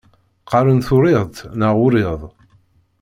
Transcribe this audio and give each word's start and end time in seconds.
Qqaṛen 0.43 0.79
turiḍt 0.85 1.37
neɣ 1.59 1.73
uriḍ. 1.85 2.21